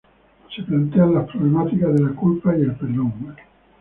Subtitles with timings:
[0.55, 3.35] Se plantean las problemáticas de la culpa y el perdón.